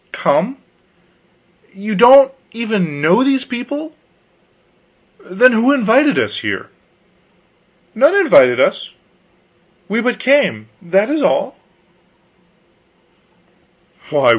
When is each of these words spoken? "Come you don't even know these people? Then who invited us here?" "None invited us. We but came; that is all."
"Come 0.11 0.57
you 1.73 1.93
don't 1.95 2.33
even 2.53 3.01
know 3.01 3.23
these 3.23 3.45
people? 3.45 3.95
Then 5.23 5.51
who 5.53 5.71
invited 5.71 6.17
us 6.17 6.37
here?" 6.37 6.69
"None 7.93 8.15
invited 8.15 8.59
us. 8.59 8.89
We 9.87 10.01
but 10.01 10.17
came; 10.17 10.69
that 10.81 11.11
is 11.11 11.21
all." 11.21 11.55